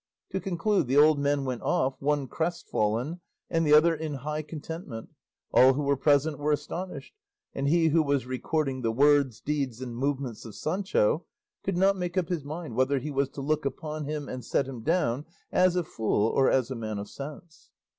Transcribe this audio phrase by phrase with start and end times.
[0.31, 3.19] To conclude, the old men went off, one crestfallen,
[3.51, 5.09] and the other in high contentment,
[5.53, 7.13] all who were present were astonished,
[7.53, 11.27] and he who was recording the words, deeds, and movements of Sancho
[11.61, 14.65] could not make up his mind whether he was to look upon him and set
[14.67, 17.69] him down as a fool or as a man of sense.